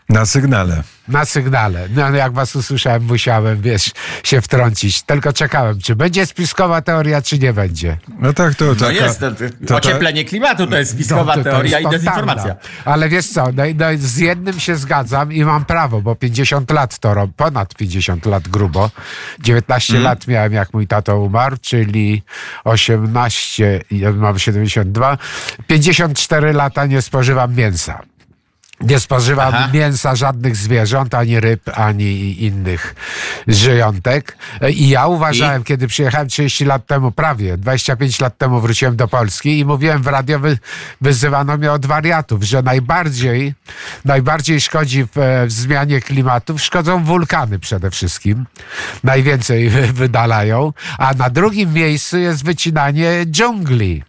Na 0.09 0.25
sygnale. 0.25 0.83
Na 1.07 1.25
sygnale. 1.25 1.87
No 1.95 2.09
jak 2.11 2.33
was 2.33 2.55
usłyszałem, 2.55 3.03
musiałem, 3.05 3.61
wiesz, 3.61 3.91
się 4.23 4.41
wtrącić. 4.41 5.01
Tylko 5.01 5.33
czekałem, 5.33 5.79
czy 5.79 5.95
będzie 5.95 6.25
spiskowa 6.25 6.81
teoria, 6.81 7.21
czy 7.21 7.39
nie 7.39 7.53
będzie. 7.53 7.97
No 8.19 8.33
tak, 8.33 8.55
to 8.55 8.65
No 8.65 8.75
taka, 8.75 8.91
jest, 8.91 9.19
to, 9.19 9.31
to 9.67 9.75
ocieplenie 9.75 10.25
klimatu 10.25 10.67
to 10.67 10.77
jest 10.77 10.91
spiskowa 10.91 11.23
No, 11.23 11.31
to- 11.33 11.37
to 11.37 11.43
teoria 11.43 11.79
jest 11.79 11.91
i 11.93 11.95
dezinformacja. 11.97 12.55
Ale 12.85 13.09
wiesz 13.09 13.27
co, 13.27 13.45
no, 13.53 13.63
no, 13.75 13.85
z 13.97 14.17
jednym 14.17 14.59
się 14.59 14.75
zgadzam 14.75 15.33
i 15.33 15.43
mam 15.45 15.65
prawo, 15.65 16.01
bo 16.01 16.15
50 16.15 16.71
lat 16.71 16.99
to 16.99 17.13
rob, 17.13 17.31
ponad 17.35 17.75
50 17.75 18.25
lat 18.25 18.47
grubo. 18.47 18.91
19 19.39 19.93
Mhm. 19.93 20.03
lat 20.03 20.27
miałem, 20.27 20.53
jak 20.53 20.73
mój 20.73 20.87
tato 20.87 21.19
umarł, 21.21 21.57
czyli 21.61 22.23
18, 22.63 23.81
ja 23.91 24.11
mam 24.11 24.39
72. 24.39 25.17
54 25.67 26.53
lata 26.53 26.85
nie 26.85 27.01
spożywam 27.01 27.55
mięsa. 27.55 27.99
Nie 28.81 28.99
spożywam 28.99 29.53
Aha. 29.55 29.69
mięsa 29.73 30.15
żadnych 30.15 30.55
zwierząt, 30.55 31.13
ani 31.13 31.39
ryb, 31.39 31.61
ani 31.73 32.43
innych 32.43 32.95
żyjątek. 33.47 34.37
I 34.69 34.89
ja 34.89 35.07
uważałem, 35.07 35.63
kiedy 35.63 35.87
przyjechałem 35.87 36.27
30 36.27 36.65
lat 36.65 36.85
temu, 36.85 37.11
prawie 37.11 37.57
25 37.57 38.19
lat 38.19 38.37
temu 38.37 38.61
wróciłem 38.61 38.95
do 38.95 39.07
Polski 39.07 39.59
i 39.59 39.65
mówiłem 39.65 40.03
w 40.03 40.07
radio, 40.07 40.39
wy, 40.39 40.57
wyzywano 41.01 41.57
mnie 41.57 41.71
od 41.71 41.85
wariatów, 41.85 42.43
że 42.43 42.61
najbardziej, 42.61 43.53
najbardziej 44.05 44.61
szkodzi 44.61 45.03
w, 45.03 45.45
w 45.47 45.51
zmianie 45.51 46.01
klimatu, 46.01 46.57
szkodzą 46.57 47.03
wulkany 47.03 47.59
przede 47.59 47.91
wszystkim. 47.91 48.45
Najwięcej 49.03 49.69
wydalają. 50.01 50.73
A 50.97 51.13
na 51.13 51.29
drugim 51.29 51.73
miejscu 51.73 52.17
jest 52.17 52.45
wycinanie 52.45 53.25
dżungli. 53.25 54.03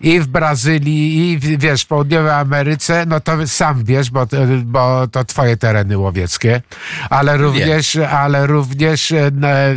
I 0.00 0.20
w 0.20 0.26
Brazylii, 0.26 1.30
i 1.30 1.38
w, 1.38 1.60
wiesz, 1.60 1.82
w 1.82 1.86
Południowej 1.86 2.32
Ameryce, 2.32 3.06
no 3.06 3.20
to 3.20 3.46
sam 3.46 3.84
wiesz, 3.84 4.10
bo, 4.10 4.26
bo 4.64 5.08
to 5.08 5.24
twoje 5.24 5.56
tereny 5.56 5.98
łowieckie, 5.98 6.62
ale 7.10 7.36
również, 7.36 7.96
ale 7.96 8.46
również 8.46 9.12
e, 9.12 9.30
na, 9.30 9.48
e, 9.48 9.76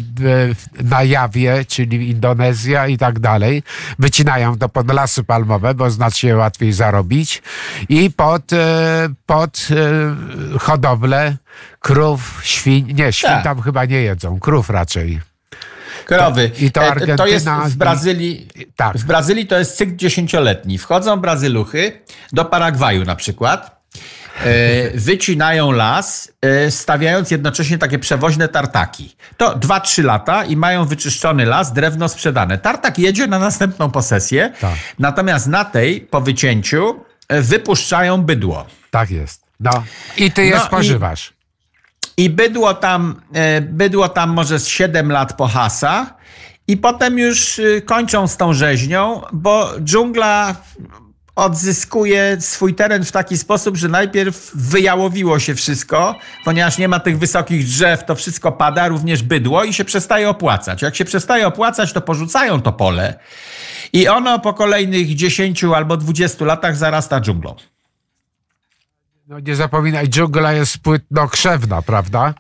na 0.84 1.04
Jawie, 1.04 1.66
czyli 1.66 2.10
Indonezja 2.10 2.88
i 2.88 2.98
tak 2.98 3.20
dalej, 3.20 3.64
wycinają 4.00 4.58
to 4.58 4.70
pod 4.70 4.94
lasy 4.94 5.24
palmowe, 5.24 5.74
bo 5.74 5.92
znacznie 5.92 6.36
łatwiej 6.36 6.74
zarobić 6.74 7.42
i 7.90 8.12
pod, 8.12 8.54
e, 8.54 9.10
pod 9.26 9.68
hodowlę 10.60 11.38
krów, 11.80 12.40
świń, 12.44 12.94
nie, 12.94 13.14
świń 13.14 13.30
Tak. 13.30 13.44
tam 13.44 13.62
chyba 13.62 13.86
nie 13.86 14.02
jedzą, 14.02 14.40
krów 14.40 14.70
raczej. 14.70 15.20
Krowy. 16.08 16.52
I 16.60 16.72
to 16.72 16.82
E, 16.84 16.92
Argentyna- 16.92 17.18
To 17.18 17.28
jest 17.28 17.48
w 17.50 17.76
Brazylii. 17.76 18.48
Tak. 18.76 18.98
W 18.98 19.06
Brazylii 19.06 19.48
to 19.48 19.58
jest 19.60 19.78
cykl 19.78 19.96
dziesięcioletni. 19.96 20.78
Wchodzą 20.78 21.18
Brazyluchy 21.18 22.02
do 22.34 22.46
Paragwaju 22.46 23.04
na 23.06 23.16
przykład. 23.16 23.78
E, 24.46 24.92
wycinają 24.98 25.72
las, 25.72 26.32
e, 26.42 26.72
stawiając 26.72 27.32
jednocześnie 27.32 27.78
takie 27.78 28.00
przewoźne 28.00 28.48
tartaki. 28.48 29.16
To 29.38 29.56
2-3 29.56 30.04
lata 30.04 30.44
i 30.46 30.56
mają 30.56 30.86
wyczyszczony 30.86 31.46
las, 31.46 31.74
drewno 31.74 32.10
sprzedane. 32.10 32.58
Tartak 32.58 33.00
jedzie 33.00 33.28
na 33.28 33.40
następną 33.40 33.92
posesję, 33.92 34.54
Tak. 34.62 34.74
natomiast 35.00 35.48
na 35.48 35.66
tej 35.66 36.02
po 36.02 36.22
wycięciu 36.22 37.04
wypuszczają 37.30 38.22
bydło. 38.22 38.66
Tak 38.92 39.12
jest. 39.12 39.42
No. 39.60 39.84
I 40.18 40.32
ty 40.32 40.46
je 40.46 40.56
No 40.56 40.62
spożywasz. 40.64 41.34
I 42.18 42.30
bydło 42.30 42.74
tam, 42.74 43.22
e, 43.34 43.62
bydło 43.62 44.10
tam 44.10 44.30
może 44.30 44.60
z 44.60 44.68
7 44.68 45.12
lat 45.12 45.34
po 45.34 45.48
hasa 45.48 46.18
i 46.68 46.78
potem 46.78 47.20
już 47.20 47.60
y, 47.60 47.82
kończą 47.86 48.28
z 48.28 48.38
tą 48.38 48.54
rzeźnią, 48.54 49.22
bo 49.34 49.70
dżungla 49.80 50.56
odzyskuje 51.36 52.38
swój 52.40 52.76
teren 52.76 53.06
w 53.06 53.12
taki 53.12 53.38
sposób, 53.38 53.78
że 53.78 53.88
najpierw 53.88 54.52
wyjałowiło 54.56 55.40
się 55.40 55.56
wszystko, 55.56 56.16
ponieważ 56.46 56.78
nie 56.78 56.88
ma 56.88 57.00
tych 57.00 57.20
wysokich 57.20 57.66
drzew, 57.66 58.06
to 58.06 58.16
wszystko 58.16 58.52
pada, 58.52 58.88
również 58.88 59.24
bydło 59.24 59.64
i 59.64 59.74
się 59.74 59.86
przestaje 59.86 60.30
opłacać. 60.30 60.82
Jak 60.82 60.96
się 60.96 61.06
przestaje 61.06 61.48
opłacać, 61.48 61.94
to 61.94 62.02
porzucają 62.02 62.62
to 62.62 62.74
pole 62.74 63.20
i 63.94 64.08
ono 64.08 64.40
po 64.40 64.54
kolejnych 64.54 65.16
10 65.16 65.64
albo 65.64 65.98
20 65.98 66.46
latach 66.46 66.76
zarasta 66.76 67.22
dżunglą. 67.22 67.56
No 69.28 69.40
nie 69.40 69.56
zapominaj, 69.56 70.08
dżungla 70.10 70.54
jest 70.54 70.78
płynno-krzewna, 70.78 71.82
prawda? 71.82 72.34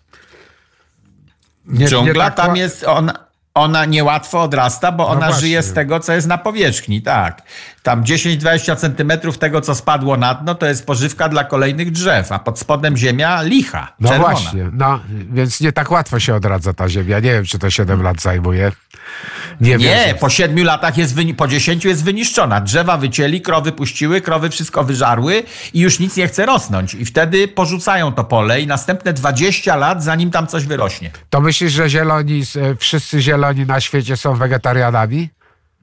Nie- 1.65 1.87
Dżungla 1.87 2.13
nie 2.13 2.31
tak 2.31 2.35
tam 2.35 2.55
jest, 2.55 2.83
ona, 2.83 3.13
ona 3.53 3.85
niełatwo 3.85 4.41
odrasta, 4.41 4.91
bo 4.91 5.07
ona 5.07 5.19
właśnie. 5.25 5.41
żyje 5.41 5.63
z 5.63 5.73
tego, 5.73 5.99
co 5.99 6.13
jest 6.13 6.27
na 6.27 6.37
powierzchni, 6.37 7.01
tak. 7.01 7.41
Tam 7.83 8.03
10-20 8.03 8.75
centymetrów 8.75 9.37
tego, 9.37 9.61
co 9.61 9.75
spadło 9.75 10.17
na 10.17 10.33
dno, 10.33 10.55
to 10.55 10.65
jest 10.65 10.85
pożywka 10.85 11.29
dla 11.29 11.43
kolejnych 11.43 11.91
drzew, 11.91 12.31
a 12.31 12.39
pod 12.39 12.59
spodem 12.59 12.97
ziemia 12.97 13.41
licha, 13.41 13.93
No 13.99 14.09
czerwona. 14.09 14.29
właśnie, 14.33 14.69
no, 14.73 14.99
więc 15.31 15.61
nie 15.61 15.71
tak 15.71 15.91
łatwo 15.91 16.19
się 16.19 16.35
odradza 16.35 16.73
ta 16.73 16.89
ziemia. 16.89 17.19
Nie 17.19 17.31
wiem, 17.31 17.45
czy 17.45 17.59
to 17.59 17.69
7 17.69 18.01
lat 18.01 18.21
zajmuje. 18.21 18.71
Nie, 19.61 19.77
Nie, 19.77 20.15
po 20.19 20.29
siedmiu 20.29 20.63
latach 20.63 20.97
jest, 20.97 21.15
po 21.37 21.47
dziesięciu 21.47 21.87
jest 21.87 22.03
wyniszczona. 22.03 22.61
Drzewa 22.61 22.97
wycięli, 22.97 23.41
krowy 23.41 23.71
puściły, 23.71 24.21
krowy 24.21 24.49
wszystko 24.49 24.83
wyżarły 24.83 25.43
i 25.73 25.79
już 25.79 25.99
nic 25.99 26.17
nie 26.17 26.27
chce 26.27 26.45
rosnąć. 26.45 26.93
I 26.93 27.05
wtedy 27.05 27.47
porzucają 27.47 28.11
to 28.13 28.23
pole 28.23 28.61
i 28.61 28.67
następne 28.67 29.13
20 29.13 29.75
lat, 29.75 30.03
zanim 30.03 30.31
tam 30.31 30.47
coś 30.47 30.65
wyrośnie. 30.65 31.11
To 31.29 31.41
myślisz, 31.41 31.71
że 31.71 31.89
zieloni, 31.89 32.43
e, 32.55 32.75
wszyscy 32.75 33.21
zieloni 33.21 33.65
na 33.65 33.79
świecie 33.79 34.17
są 34.17 34.35
wegetarianami? 34.35 35.29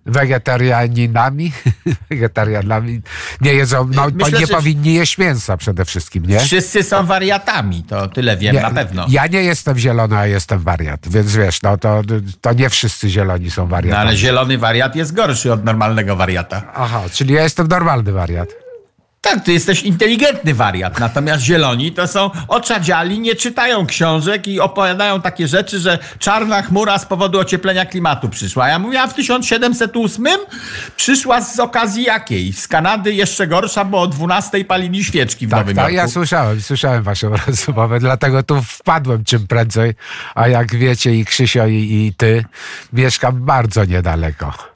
Wegetarianinami? 0.06 1.52
Wegetarianami. 2.10 3.00
Nie 3.40 3.54
jedzą, 3.54 3.88
no 3.94 4.06
Myślę, 4.14 4.40
nie 4.40 4.46
że- 4.46 4.54
powinni 4.54 4.94
jeść 4.94 5.18
mięsa 5.18 5.56
przede 5.56 5.84
wszystkim, 5.84 6.26
nie? 6.26 6.40
Wszyscy 6.40 6.82
są 6.82 7.06
wariatami, 7.06 7.82
to 7.88 8.08
tyle 8.08 8.36
wiem 8.36 8.54
nie 8.54 8.62
na 8.62 8.70
pewno. 8.70 9.06
Ja 9.08 9.26
nie 9.26 9.42
jestem 9.42 9.78
zielony, 9.78 10.16
a 10.16 10.26
jestem 10.26 10.58
wariat, 10.58 11.00
więc 11.08 11.36
wiesz, 11.36 11.62
no 11.62 11.76
to, 11.78 12.02
to 12.40 12.52
nie 12.52 12.68
wszyscy 12.70 13.08
zieloni 13.10 13.50
są 13.50 13.62
No, 13.62 13.68
wariatami. 13.68 14.08
ale 14.08 14.16
zielony 14.16 14.58
wariat 14.58 14.96
jest 14.96 15.14
gorszy 15.14 15.52
od 15.52 15.64
normalnego 15.64 16.16
wariata. 16.16 16.62
Aha, 16.74 17.02
czyli 17.12 17.34
ja 17.34 17.42
jestem 17.42 17.66
normalny 17.68 18.12
wariat. 18.12 18.48
Tak, 19.24 19.44
ty 19.44 19.52
jesteś 19.52 19.82
inteligentny 19.82 20.54
wariat, 20.54 21.00
natomiast 21.00 21.42
zieloni 21.42 21.92
to 21.92 22.08
są 22.08 22.30
oczadziali, 22.48 23.20
nie 23.20 23.34
czytają 23.36 23.86
książek 23.86 24.48
i 24.48 24.60
opowiadają 24.60 25.20
takie 25.20 25.48
rzeczy, 25.48 25.78
że 25.80 25.98
czarna 26.18 26.62
chmura 26.62 26.98
z 26.98 27.06
powodu 27.06 27.38
ocieplenia 27.38 27.86
klimatu 27.86 28.28
przyszła. 28.28 28.68
Ja 28.68 28.78
mówię, 28.78 29.00
a 29.02 29.06
w 29.06 29.14
1708 29.14 30.26
przyszła 30.96 31.40
z 31.40 31.60
okazji 31.60 32.04
jakiej? 32.04 32.52
Z 32.52 32.68
Kanady 32.68 33.12
jeszcze 33.14 33.46
gorsza, 33.46 33.84
bo 33.84 34.00
o 34.00 34.06
12 34.06 34.64
palili 34.64 35.04
świeczki 35.04 35.46
w 35.46 35.50
Tak, 35.50 35.60
Nowym 35.60 35.76
tak, 35.76 35.84
Jorku. 35.84 35.96
ja 35.96 36.08
słyszałem, 36.08 36.60
słyszałem 36.60 37.02
waszą 37.02 37.36
rozmowę, 37.46 38.00
dlatego 38.00 38.42
tu 38.42 38.62
wpadłem 38.62 39.24
czym 39.24 39.46
prędzej, 39.46 39.94
a 40.34 40.48
jak 40.48 40.74
wiecie 40.74 41.14
i 41.14 41.24
Krzysio 41.24 41.66
i, 41.66 41.74
i 41.74 42.14
ty, 42.16 42.44
mieszkam 42.92 43.44
bardzo 43.44 43.84
niedaleko. 43.84 44.73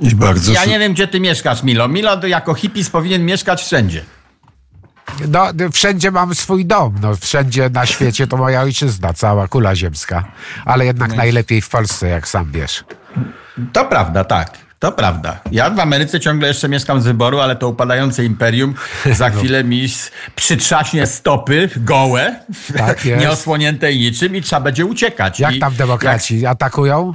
I 0.00 0.14
bardzo 0.14 0.52
Ja 0.52 0.64
nie 0.64 0.78
wiem, 0.78 0.92
gdzie 0.92 1.08
ty 1.08 1.20
mieszkasz, 1.20 1.62
Milo. 1.62 1.88
Milo 1.88 2.26
jako 2.26 2.54
hippies 2.54 2.90
powinien 2.90 3.24
mieszkać 3.24 3.62
wszędzie. 3.62 4.02
No, 5.28 5.46
wszędzie 5.72 6.10
mam 6.10 6.34
swój 6.34 6.66
dom, 6.66 6.94
no, 7.02 7.16
wszędzie 7.16 7.70
na 7.70 7.86
świecie 7.86 8.26
to 8.26 8.36
moja 8.36 8.60
ojczyzna, 8.60 9.12
cała 9.12 9.48
kula 9.48 9.76
ziemska, 9.76 10.24
ale 10.64 10.86
jednak 10.86 11.16
najlepiej 11.16 11.60
w 11.60 11.68
Polsce, 11.68 12.08
jak 12.08 12.28
sam 12.28 12.52
wiesz. 12.52 12.84
To 13.72 13.84
prawda, 13.84 14.24
tak. 14.24 14.58
To 14.78 14.92
prawda. 14.92 15.40
Ja 15.52 15.70
w 15.70 15.80
Ameryce 15.80 16.20
ciągle 16.20 16.48
jeszcze 16.48 16.68
mieszkam 16.68 17.00
z 17.00 17.04
wyboru, 17.04 17.40
ale 17.40 17.56
to 17.56 17.68
upadające 17.68 18.24
imperium 18.24 18.74
za 19.12 19.30
chwilę 19.34 19.64
mi 19.64 19.86
przytrzaśnie 20.36 21.06
stopy 21.06 21.70
gołe, 21.76 22.36
Tak 22.76 23.04
nieosłonięte 23.20 23.94
niczym 23.94 24.36
i 24.36 24.42
trzeba 24.42 24.60
będzie 24.60 24.86
uciekać. 24.86 25.40
Jak 25.40 25.54
I 25.54 25.58
tam 25.58 25.74
demokraci 25.74 26.46
atakują? 26.46 27.14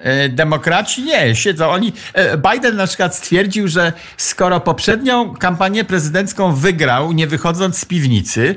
E, 0.00 0.28
Demokraci 0.28 1.02
nie, 1.02 1.36
siedzą. 1.36 1.68
Oni, 1.70 1.92
e, 2.14 2.38
Biden 2.38 2.76
na 2.76 2.86
przykład 2.86 3.16
stwierdził, 3.16 3.68
że 3.68 3.92
skoro 4.16 4.60
poprzednią 4.60 5.34
kampanię 5.34 5.84
prezydencką 5.84 6.54
wygrał, 6.54 7.12
nie 7.12 7.26
wychodząc 7.26 7.78
z 7.78 7.84
piwnicy, 7.84 8.54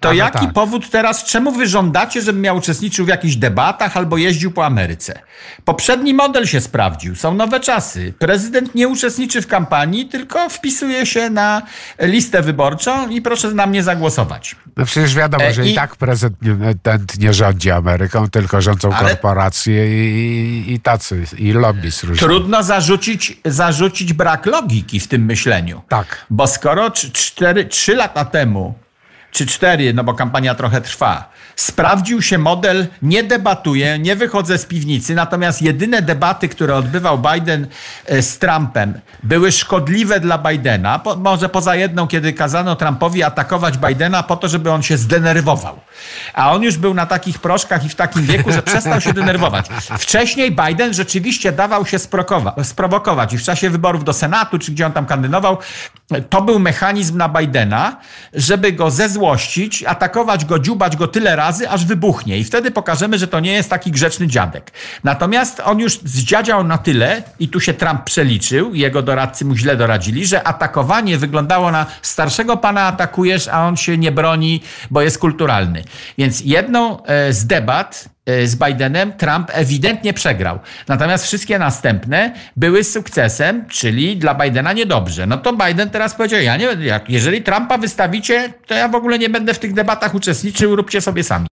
to 0.00 0.08
A 0.08 0.12
no 0.12 0.18
jaki 0.18 0.38
tak. 0.46 0.52
powód 0.52 0.90
teraz, 0.90 1.24
czemu 1.24 1.52
wy 1.52 1.66
żądacie, 1.66 2.22
żebym 2.22 2.44
ja 2.44 2.52
uczestniczył 2.52 3.04
w 3.06 3.08
jakichś 3.08 3.34
debatach 3.36 3.96
albo 3.96 4.16
jeździł 4.16 4.50
po 4.52 4.66
Ameryce? 4.66 5.18
Poprzedni 5.64 6.14
model 6.14 6.46
się 6.46 6.60
sprawdził, 6.60 7.16
są 7.16 7.34
nowe 7.34 7.60
czasy. 7.60 8.12
Prezydent 8.18 8.74
nie 8.74 8.88
uczestniczy 8.88 9.42
w 9.42 9.46
kampanii, 9.46 10.08
tylko 10.08 10.48
wpisuje 10.48 11.06
się 11.06 11.30
na 11.30 11.62
listę 12.00 12.42
wyborczą 12.42 13.08
i 13.08 13.22
proszę 13.22 13.50
na 13.50 13.66
mnie 13.66 13.82
zagłosować. 13.82 14.56
No 14.76 14.84
przecież 14.84 15.14
wiadomo, 15.14 15.44
E, 15.44 15.54
że 15.54 15.66
i, 15.66 15.72
i- 15.72 15.74
tak 15.74 15.96
prezydent 15.96 17.18
nie 17.18 17.32
rządzi 17.32 17.70
Ameryką, 17.70 18.28
tylko 18.30 18.60
rządzą 18.60 18.92
Ale- 18.92 19.08
korporacje 19.10 19.86
i, 20.08 20.72
i 20.72 20.80
tacy, 20.84 21.24
i 21.38 21.52
lobbyz 21.52 22.04
różni. 22.04 22.18
Trudno 22.26 22.62
zarzucić, 22.62 23.36
zarzucić 23.44 24.12
brak 24.12 24.46
logiki 24.46 25.00
w 25.00 25.08
tym 25.08 25.24
myśleniu. 25.24 25.82
Tak. 25.88 26.26
Bo 26.30 26.46
skoro 26.46 26.88
cz- 26.88 27.12
cztery, 27.12 27.64
trzy 27.64 27.94
lata 27.94 28.24
temu, 28.24 28.74
czy 29.30 29.46
cztery, 29.46 29.94
no 29.94 30.04
bo 30.04 30.14
kampania 30.14 30.54
trochę 30.54 30.80
trwa, 30.80 31.32
sprawdził 31.56 32.22
się 32.22 32.38
model, 32.38 32.86
nie 33.02 33.22
debatuję, 33.22 33.98
nie 33.98 34.16
wychodzę 34.16 34.58
z 34.58 34.66
piwnicy, 34.66 35.14
natomiast 35.14 35.62
jedyne 35.62 36.02
debaty, 36.02 36.48
które 36.48 36.76
odbywał 36.76 37.18
Biden 37.18 37.66
e, 38.06 38.22
z 38.22 38.38
Trumpem, 38.38 39.00
były 39.22 39.52
szkodliwe 39.52 40.20
dla 40.20 40.38
Bidena, 40.38 40.98
po, 40.98 41.16
może 41.16 41.48
poza 41.48 41.76
jedną, 41.76 42.06
kiedy 42.06 42.32
kazano 42.32 42.76
Trumpowi 42.76 43.22
atakować 43.22 43.78
Bidena 43.78 44.22
po 44.22 44.36
to, 44.36 44.48
żeby 44.48 44.70
on 44.70 44.82
się 44.82 44.96
zdenerwował. 44.96 45.80
A 46.34 46.52
on 46.52 46.62
już 46.62 46.76
był 46.76 46.94
na 46.94 47.06
takich 47.06 47.38
proszkach 47.38 47.84
i 47.84 47.88
w 47.88 47.94
takim 47.94 48.22
wieku, 48.22 48.52
że 48.52 48.62
przestał 48.62 49.00
się 49.00 49.12
denerwować. 49.12 49.66
Wcześniej 49.98 50.56
Biden 50.66 50.94
rzeczywiście 50.94 51.52
dawał 51.52 51.86
się 51.86 51.98
sprowokować 52.62 53.32
i 53.32 53.38
w 53.38 53.42
czasie 53.42 53.70
wyborów 53.70 54.04
do 54.04 54.12
Senatu, 54.12 54.58
czy 54.58 54.72
gdzie 54.72 54.86
on 54.86 54.92
tam 54.92 55.06
kandydował, 55.06 55.58
to 56.30 56.42
był 56.42 56.58
mechanizm 56.58 57.16
na 57.16 57.28
Bidena, 57.28 57.96
żeby 58.32 58.72
go 58.72 58.90
zezłościć, 58.90 59.84
atakować 59.84 60.44
go, 60.44 60.58
dziubać 60.58 60.96
go 60.96 61.08
tyle 61.08 61.33
razy, 61.36 61.68
aż 61.68 61.84
wybuchnie. 61.84 62.38
I 62.38 62.44
wtedy 62.44 62.70
pokażemy, 62.70 63.18
że 63.18 63.28
to 63.28 63.40
nie 63.40 63.52
jest 63.52 63.70
taki 63.70 63.90
grzeczny 63.90 64.26
dziadek. 64.26 64.72
Natomiast 65.04 65.60
on 65.64 65.78
już 65.78 65.98
zdziadział 65.98 66.64
na 66.64 66.78
tyle, 66.78 67.22
i 67.38 67.48
tu 67.48 67.60
się 67.60 67.74
Trump 67.74 68.04
przeliczył, 68.04 68.74
jego 68.74 69.02
doradcy 69.02 69.44
mu 69.44 69.56
źle 69.56 69.76
doradzili, 69.76 70.26
że 70.26 70.46
atakowanie 70.46 71.18
wyglądało 71.18 71.70
na 71.70 71.86
starszego 72.02 72.56
pana 72.56 72.82
atakujesz, 72.82 73.48
a 73.48 73.66
on 73.66 73.76
się 73.76 73.98
nie 73.98 74.12
broni, 74.12 74.62
bo 74.90 75.00
jest 75.00 75.18
kulturalny. 75.18 75.84
Więc 76.18 76.40
jedną 76.40 77.04
e, 77.04 77.32
z 77.32 77.46
debat 77.46 78.13
z 78.26 78.56
Bidenem 78.56 79.12
Trump 79.12 79.50
ewidentnie 79.52 80.12
przegrał. 80.12 80.58
Natomiast 80.88 81.24
wszystkie 81.24 81.58
następne 81.58 82.34
były 82.56 82.84
sukcesem, 82.84 83.66
czyli 83.68 84.16
dla 84.16 84.34
Bidena 84.34 84.72
niedobrze. 84.72 85.26
No 85.26 85.38
to 85.38 85.52
Biden 85.52 85.90
teraz 85.90 86.14
powiedział, 86.14 86.40
ja 86.40 86.56
nie, 86.56 86.68
jeżeli 87.08 87.42
Trumpa 87.42 87.78
wystawicie, 87.78 88.52
to 88.66 88.74
ja 88.74 88.88
w 88.88 88.94
ogóle 88.94 89.18
nie 89.18 89.28
będę 89.28 89.54
w 89.54 89.58
tych 89.58 89.74
debatach 89.74 90.14
uczestniczył, 90.14 90.76
róbcie 90.76 91.00
sobie 91.00 91.24
sami. 91.24 91.53